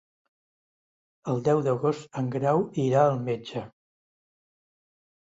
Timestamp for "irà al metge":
2.89-3.67